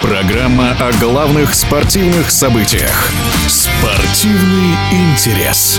[0.00, 3.10] Программа о главных спортивных событиях.
[3.46, 5.78] Спортивный интерес.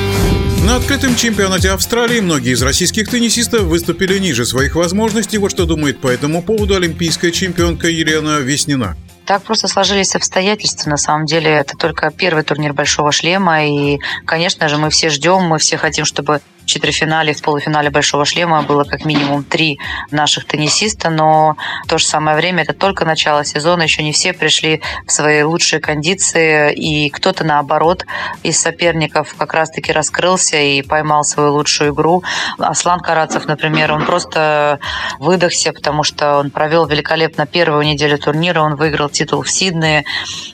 [0.63, 5.39] На открытом чемпионате Австралии многие из российских теннисистов выступили ниже своих возможностей.
[5.39, 8.95] Вот что думает по этому поводу олимпийская чемпионка Елена Веснина.
[9.25, 10.91] Так просто сложились обстоятельства.
[10.91, 13.65] На самом деле это только первый турнир большого шлема.
[13.65, 16.41] И, конечно же, мы все ждем, мы все хотим, чтобы
[16.71, 19.79] четвертьфинале, в полуфинале Большого шлема было как минимум три
[20.09, 24.33] наших теннисиста, но в то же самое время это только начало сезона, еще не все
[24.33, 28.05] пришли в свои лучшие кондиции, и кто-то наоборот
[28.43, 32.23] из соперников как раз-таки раскрылся и поймал свою лучшую игру.
[32.57, 34.79] Аслан Карацев, например, он просто
[35.19, 40.05] выдохся, потому что он провел великолепно первую неделю турнира, он выиграл титул в Сиднее,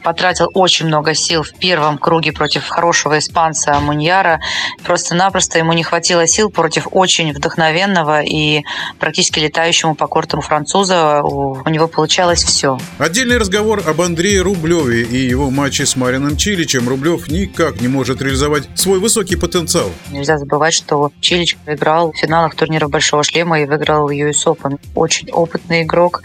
[0.03, 4.39] потратил очень много сил в первом круге против хорошего испанца Муньяра,
[4.84, 8.63] просто-напросто ему не хватило хватило сил против очень вдохновенного и
[8.97, 11.22] практически летающему по кортам француза.
[11.22, 12.80] У него получалось все.
[12.97, 16.88] Отдельный разговор об Андрее Рублеве и его матче с Марином Чиличем.
[16.88, 19.91] Рублев никак не может реализовать свой высокий потенциал.
[20.09, 24.80] Нельзя забывать, что Чилич играл в финалах турнира Большого Шлема и выиграл US Open.
[24.95, 26.21] Очень опытный игрок,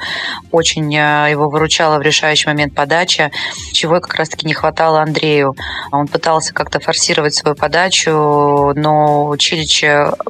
[0.52, 3.32] очень э, его выручала в решающий момент подача,
[3.72, 5.56] чего как раз-таки не хватало Андрею.
[5.90, 9.84] Он пытался как-то форсировать свою подачу, но Чилич Ильич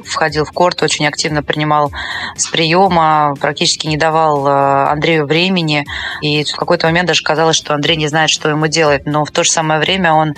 [0.05, 1.91] входил в корт, очень активно принимал
[2.37, 5.85] с приема, практически не давал э, Андрею времени.
[6.21, 9.05] И в какой-то момент даже казалось, что Андрей не знает, что ему делать.
[9.05, 10.33] Но в то же самое время он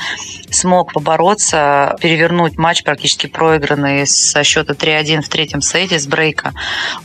[0.50, 6.54] смог побороться, перевернуть матч, практически проигранный со счета 3-1 в третьем сете с брейка.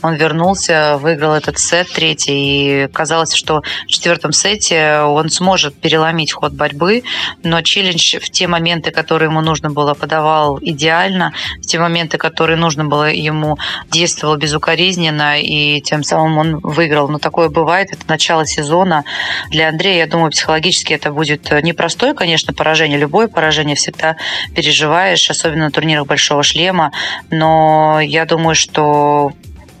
[0.01, 2.85] Он вернулся, выиграл этот сет третий.
[2.85, 7.03] И казалось, что в четвертом сете он сможет переломить ход борьбы.
[7.43, 11.33] Но челлендж в те моменты, которые ему нужно было, подавал идеально.
[11.61, 13.57] В те моменты, которые нужно было ему,
[13.89, 17.09] действовал безукоризненно, и тем самым он выиграл.
[17.09, 19.03] Но такое бывает, это начало сезона.
[19.49, 22.97] Для Андрея, я думаю, психологически это будет непростое, конечно, поражение.
[22.97, 24.15] Любое поражение всегда
[24.55, 26.91] переживаешь, особенно на турнирах Большого шлема.
[27.29, 29.33] Но я думаю, что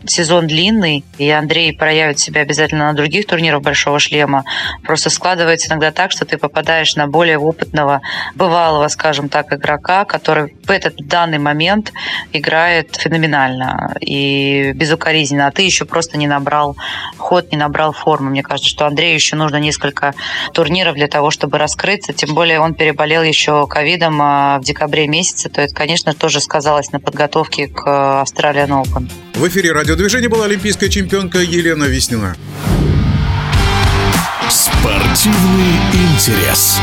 [0.05, 4.43] сезон длинный, и Андрей проявит себя обязательно на других турнирах Большого Шлема.
[4.83, 8.01] Просто складывается иногда так, что ты попадаешь на более опытного,
[8.35, 11.91] бывалого, скажем так, игрока, который этот данный момент
[12.33, 16.75] играет феноменально и безукоризненно, а ты еще просто не набрал
[17.17, 18.29] ход, не набрал форму.
[18.29, 20.13] Мне кажется, что Андрею еще нужно несколько
[20.53, 25.49] турниров для того, чтобы раскрыться, тем более он переболел еще ковидом а, в декабре месяце,
[25.49, 29.09] то это, конечно, тоже сказалось на подготовке к Australian Open.
[29.33, 32.35] В эфире радиодвижения была олимпийская чемпионка Елена Веснина.
[34.49, 36.79] Спортивный интерес.